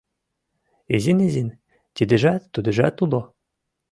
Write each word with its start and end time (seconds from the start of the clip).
—Изин-изин 0.95 1.49
тидыжат-тудыжат 1.95 2.95
уло. 3.03 3.21